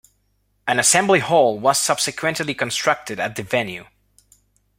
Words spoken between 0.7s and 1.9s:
assembly hall was